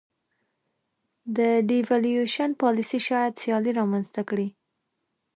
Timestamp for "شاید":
3.07-3.33